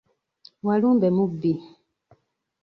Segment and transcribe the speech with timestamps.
[0.65, 1.51] Walumbe mubbi!